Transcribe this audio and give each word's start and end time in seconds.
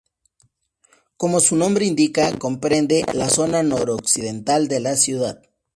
Como 1.15 1.39
su 1.39 1.55
nombre 1.55 1.85
indica, 1.85 2.35
comprende 2.39 3.05
la 3.13 3.29
zona 3.29 3.61
noroccidental 3.61 4.67
de 4.67 4.79
la 4.79 4.97
ciudad. 4.97 5.43